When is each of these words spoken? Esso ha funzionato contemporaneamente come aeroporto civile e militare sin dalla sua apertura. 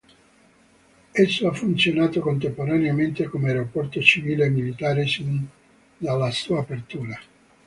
Esso 1.13 1.47
ha 1.47 1.53
funzionato 1.53 2.21
contemporaneamente 2.21 3.25
come 3.25 3.49
aeroporto 3.49 4.01
civile 4.01 4.45
e 4.47 4.49
militare 4.49 5.05
sin 5.05 5.47
dalla 5.95 6.31
sua 6.31 6.61
apertura. 6.61 7.19